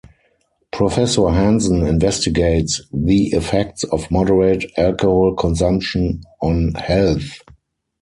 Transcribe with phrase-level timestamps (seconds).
[0.71, 7.37] Professor Hanson investigates the effects of moderate alcohol consumption on health.